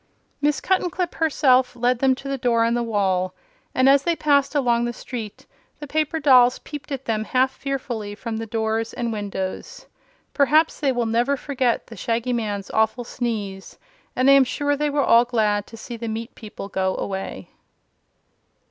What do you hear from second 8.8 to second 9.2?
and